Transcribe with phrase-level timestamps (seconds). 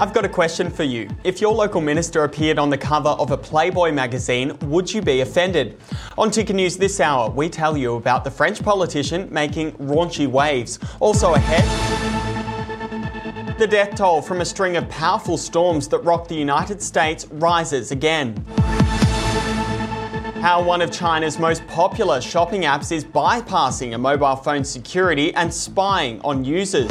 [0.00, 1.10] I've got a question for you.
[1.24, 5.20] If your local minister appeared on the cover of a Playboy magazine, would you be
[5.20, 5.78] offended?
[6.16, 10.78] On Ticker News this hour, we tell you about the French politician making raunchy waves.
[11.00, 11.66] Also ahead,
[13.58, 17.90] the death toll from a string of powerful storms that rocked the United States rises
[17.90, 18.42] again.
[20.40, 25.52] How one of China's most popular shopping apps is bypassing a mobile phone security and
[25.52, 26.88] spying on users.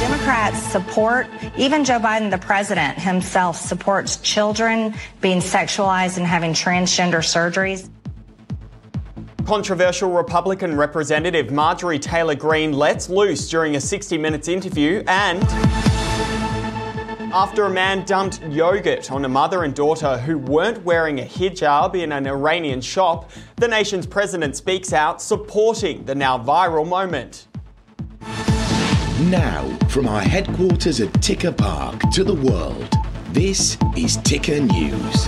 [0.00, 7.22] Democrats support, even Joe Biden, the president himself, supports children being sexualized and having transgender
[7.22, 7.88] surgeries.
[9.46, 15.40] Controversial Republican Representative Marjorie Taylor Greene lets loose during a 60 Minutes interview and.
[17.34, 21.94] After a man dumped yogurt on a mother and daughter who weren't wearing a hijab
[21.94, 27.46] in an Iranian shop, the nation's president speaks out supporting the now viral moment.
[29.30, 32.92] Now, from our headquarters at Ticker Park to the world,
[33.30, 35.26] this is Ticker News.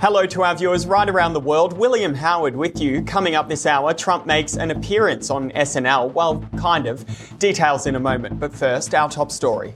[0.00, 1.76] Hello to our viewers right around the world.
[1.76, 3.02] William Howard with you.
[3.02, 6.12] Coming up this hour, Trump makes an appearance on SNL.
[6.12, 7.04] Well, kind of.
[7.40, 8.38] Details in a moment.
[8.38, 9.74] But first, our top story.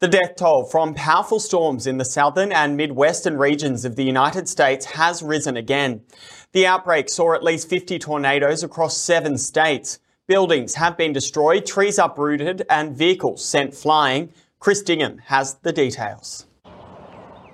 [0.00, 4.48] The death toll from powerful storms in the southern and midwestern regions of the United
[4.48, 6.04] States has risen again.
[6.52, 9.98] The outbreak saw at least 50 tornadoes across seven states.
[10.26, 14.32] Buildings have been destroyed, trees uprooted, and vehicles sent flying.
[14.58, 16.46] Chris Dingham has the details.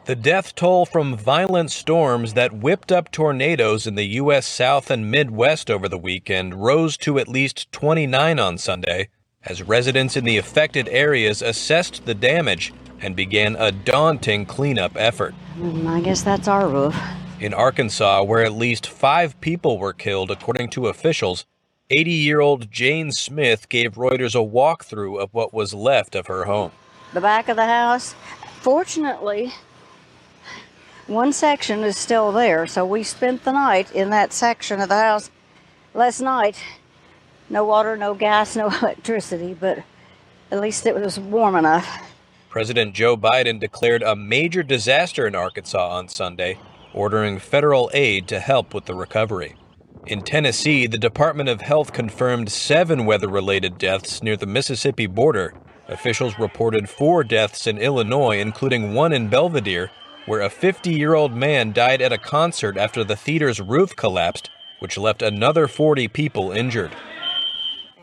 [0.05, 4.49] The death toll from violent storms that whipped up tornadoes in the U.S.
[4.49, 9.11] South and Midwest over the weekend rose to at least 29 on Sunday
[9.45, 15.37] as residents in the affected areas assessed the damage and began a daunting cleanup effort.
[15.57, 16.97] Mm, I guess that's our roof.
[17.39, 21.47] In Arkansas, where at least five people were killed, according to officials,
[21.91, 26.47] 80 year old Jane Smith gave Reuters a walkthrough of what was left of her
[26.47, 26.73] home.
[27.13, 28.17] The back of the house,
[28.63, 29.53] fortunately,
[31.13, 34.99] one section is still there, so we spent the night in that section of the
[34.99, 35.31] house
[35.95, 36.57] last night
[37.53, 39.85] no water, no gas, no electricity, but
[40.51, 41.87] at least it was warm enough.
[42.49, 46.59] President Joe Biden declared a major disaster in Arkansas on Sunday,
[46.93, 49.55] ordering federal aid to help with the recovery.
[50.07, 55.55] In Tennessee, the Department of Health confirmed seven weather related deaths near the Mississippi border.
[55.89, 59.91] Officials reported four deaths in Illinois, including one in Belvidere,
[60.27, 64.51] where a 50 year old man died at a concert after the theater's roof collapsed,
[64.79, 66.93] which left another 40 people injured.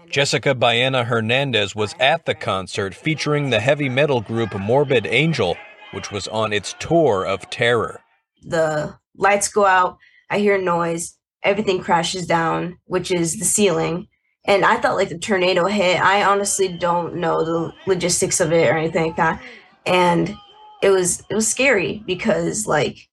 [0.09, 5.55] Jessica Baena Hernandez was at the concert featuring the heavy metal group Morbid Angel,
[5.91, 8.01] which was on its tour of terror.
[8.41, 9.97] The lights go out,
[10.29, 14.07] I hear noise, everything crashes down, which is the ceiling.
[14.45, 16.01] And I thought like the tornado hit.
[16.01, 19.41] I honestly don't know the logistics of it or anything like that.
[19.85, 20.35] And
[20.81, 23.09] it was it was scary because like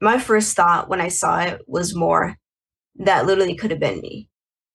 [0.00, 2.36] my first thought when I saw it was more
[2.96, 4.28] that literally could have been me.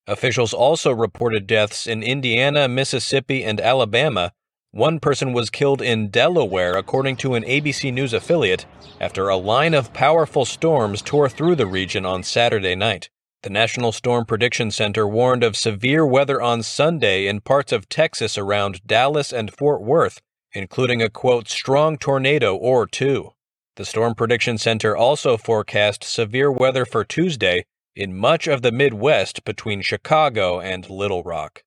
[0.07, 4.31] Officials also reported deaths in Indiana, Mississippi, and Alabama.
[4.71, 8.65] One person was killed in Delaware, according to an ABC News affiliate,
[8.99, 13.09] after a line of powerful storms tore through the region on Saturday night.
[13.41, 18.37] The National Storm Prediction Center warned of severe weather on Sunday in parts of Texas
[18.37, 20.19] around Dallas and Fort Worth,
[20.55, 23.31] including a quote, strong tornado or two.
[23.75, 29.43] The Storm Prediction Center also forecast severe weather for Tuesday in much of the Midwest
[29.43, 31.63] between Chicago and Little Rock.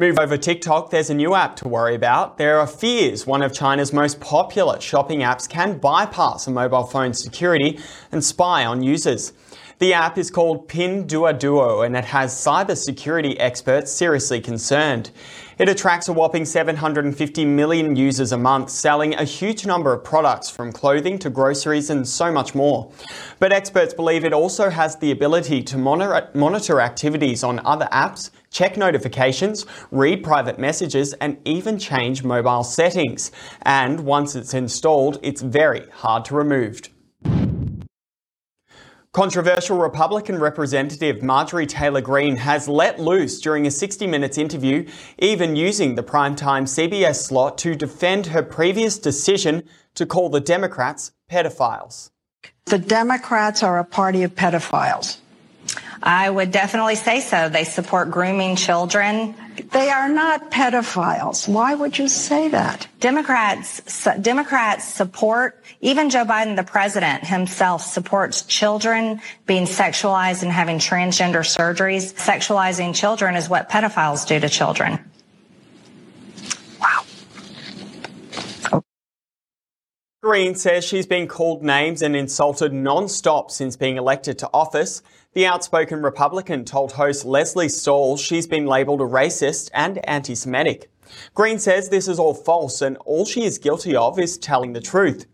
[0.00, 2.38] Move over TikTok, there's a new app to worry about.
[2.38, 7.12] There are fears one of China's most popular shopping apps can bypass a mobile phone
[7.12, 7.80] security
[8.12, 9.32] and spy on users.
[9.78, 15.12] The app is called Pinduoduo and it has cybersecurity experts seriously concerned.
[15.56, 20.50] It attracts a whopping 750 million users a month, selling a huge number of products
[20.50, 22.90] from clothing to groceries and so much more.
[23.38, 28.76] But experts believe it also has the ability to monitor activities on other apps, check
[28.76, 33.30] notifications, read private messages, and even change mobile settings.
[33.62, 36.80] And once it's installed, it's very hard to remove.
[39.12, 44.86] Controversial Republican Representative Marjorie Taylor Greene has let loose during a 60 Minutes interview,
[45.18, 49.62] even using the primetime CBS slot to defend her previous decision
[49.94, 52.10] to call the Democrats pedophiles.
[52.66, 55.16] The Democrats are a party of pedophiles.
[56.02, 57.48] I would definitely say so.
[57.48, 59.34] They support grooming children.
[59.72, 61.48] They are not pedophiles.
[61.48, 62.86] Why would you say that?
[63.00, 63.82] Democrats
[64.20, 71.40] Democrats support even Joe Biden the president himself supports children being sexualized and having transgender
[71.40, 72.14] surgeries.
[72.14, 74.98] Sexualizing children is what pedophiles do to children.
[80.20, 85.00] Greene says she's been called names and insulted non-stop since being elected to office.
[85.32, 90.90] The outspoken Republican told host Lesley Stahl she's been labelled a racist and anti-Semitic.
[91.34, 94.80] Greene says this is all false and all she is guilty of is telling the
[94.80, 95.26] truth.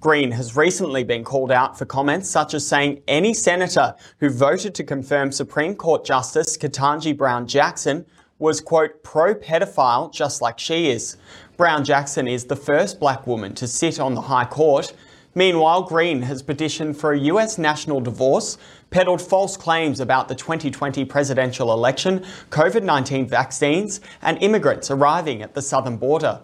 [0.00, 4.74] Greene has recently been called out for comments such as saying any senator who voted
[4.74, 8.06] to confirm Supreme Court Justice Ketanji Brown Jackson
[8.38, 11.18] was, quote, pro pedophile just like she is.
[11.60, 14.94] Brown Jackson is the first black woman to sit on the High Court.
[15.34, 18.56] Meanwhile, Greene has petitioned for a US national divorce,
[18.88, 25.52] peddled false claims about the 2020 presidential election, COVID 19 vaccines, and immigrants arriving at
[25.52, 26.40] the southern border.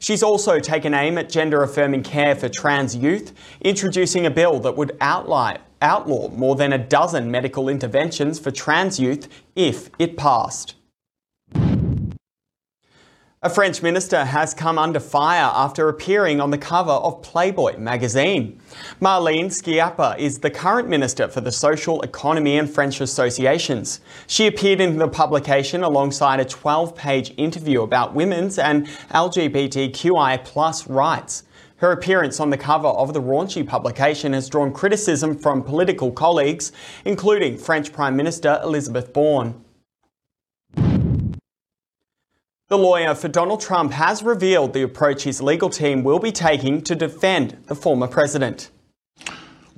[0.00, 3.32] She's also taken aim at gender affirming care for trans youth,
[3.62, 9.00] introducing a bill that would outlaw, outlaw more than a dozen medical interventions for trans
[9.00, 10.74] youth if it passed.
[13.40, 18.60] A French minister has come under fire after appearing on the cover of Playboy magazine.
[19.00, 24.00] Marlene Schiappa is the current minister for the social economy and French associations.
[24.26, 31.44] She appeared in the publication alongside a 12-page interview about women's and LGBTQI rights.
[31.76, 36.72] Her appearance on the cover of the raunchy publication has drawn criticism from political colleagues,
[37.04, 39.64] including French Prime Minister Elizabeth Borne.
[42.68, 46.82] The lawyer for Donald Trump has revealed the approach his legal team will be taking
[46.82, 48.70] to defend the former president.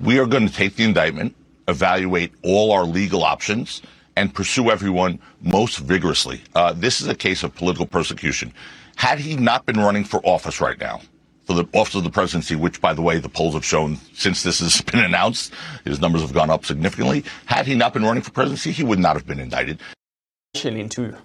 [0.01, 1.37] We are going to take the indictment,
[1.69, 3.81] evaluate all our legal options,
[4.17, 6.43] and pursue everyone most vigorously.
[6.57, 8.53] Uh, this is a case of political persecution.
[8.97, 11.01] Had he not been running for office right now,
[11.45, 14.43] for the office of the presidency, which, by the way, the polls have shown since
[14.43, 15.53] this has been announced,
[15.85, 17.25] his numbers have gone up significantly.
[17.47, 19.79] Had he not been running for presidency, he would not have been indicted.
[20.65, 21.17] Into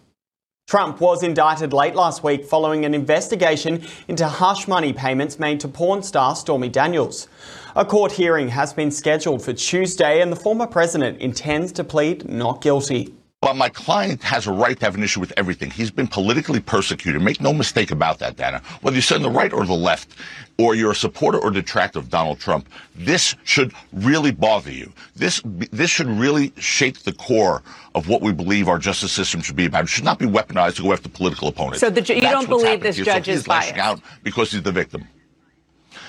[0.68, 5.68] Trump was indicted late last week following an investigation into hush money payments made to
[5.68, 7.28] porn star Stormy Daniels.
[7.76, 12.28] A court hearing has been scheduled for Tuesday, and the former president intends to plead
[12.28, 13.14] not guilty.
[13.46, 15.70] But my client has a right to have an issue with everything.
[15.70, 17.22] He's been politically persecuted.
[17.22, 18.60] Make no mistake about that, Dana.
[18.82, 20.16] Whether you sit on the right or the left,
[20.58, 24.92] or you're a supporter or detractor of Donald Trump, this should really bother you.
[25.16, 27.62] This this should really shake the core
[27.94, 29.84] of what we believe our justice system should be about.
[29.84, 31.82] It should not be weaponized to go after political opponents.
[31.82, 33.06] So the, you That's don't believe this here.
[33.06, 33.78] judge so is biased?
[33.78, 35.04] out because he's the victim.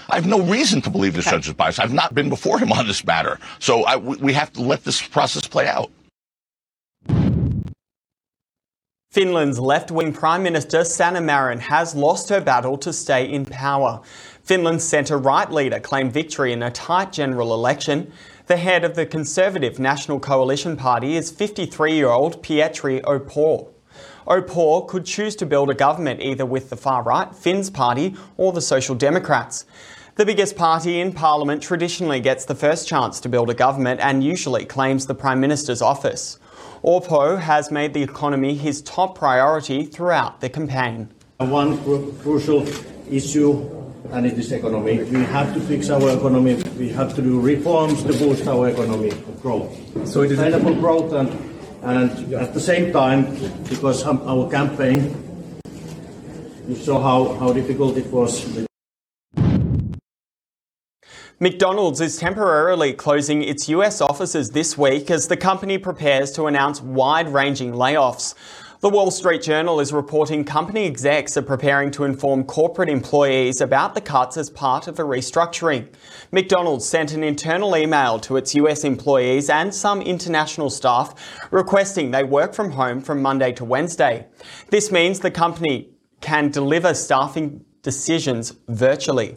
[0.08, 1.36] I have no reason to believe this Okay.
[1.36, 1.80] judge is biased.
[1.80, 3.38] I've not been before him on this matter.
[3.58, 5.90] So I, we we have to let this process play out.
[9.16, 14.02] Finland's left wing Prime Minister Sanna Marin has lost her battle to stay in power.
[14.42, 18.12] Finland's centre right leader claimed victory in a tight general election.
[18.46, 23.68] The head of the Conservative National Coalition Party is 53 year old Petteri Orpo.
[24.26, 28.52] Orpo could choose to build a government either with the far right, Finns Party, or
[28.52, 29.64] the Social Democrats.
[30.16, 34.22] The biggest party in Parliament traditionally gets the first chance to build a government and
[34.22, 36.38] usually claims the Prime Minister's office.
[36.82, 41.08] Orpo has made the economy his top priority throughout the campaign.
[41.38, 42.66] One cru- crucial
[43.10, 43.68] issue,
[44.12, 45.02] and it is economy.
[45.02, 46.62] We have to fix our economy.
[46.78, 49.74] We have to do reforms to boost our economy growth.
[50.08, 51.28] So it is sustainable growth, and
[51.82, 53.26] and at the same time,
[53.68, 55.14] because um, our campaign,
[56.68, 58.66] you saw how, how difficult it was.
[61.38, 66.80] McDonald's is temporarily closing its US offices this week as the company prepares to announce
[66.80, 68.34] wide ranging layoffs.
[68.80, 73.94] The Wall Street Journal is reporting company execs are preparing to inform corporate employees about
[73.94, 75.88] the cuts as part of a restructuring.
[76.32, 81.12] McDonald's sent an internal email to its US employees and some international staff
[81.50, 84.26] requesting they work from home from Monday to Wednesday.
[84.70, 85.90] This means the company
[86.22, 89.36] can deliver staffing decisions virtually.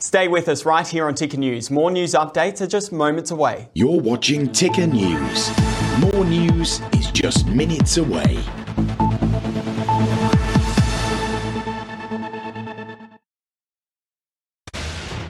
[0.00, 1.70] Stay with us right here on Ticker News.
[1.70, 3.68] More news updates are just moments away.
[3.74, 5.50] You're watching Ticker News.
[5.98, 8.38] More news is just minutes away.